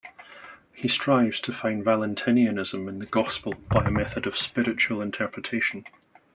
He 0.73 0.87
strives 0.87 1.39
to 1.41 1.53
find 1.53 1.85
Valentinianism 1.85 2.89
in 2.89 2.97
the 2.97 3.05
Gospel 3.05 3.53
by 3.69 3.83
a 3.85 3.91
method 3.91 4.25
of 4.25 4.35
spiritual 4.35 4.99
interpretation. 4.99 5.85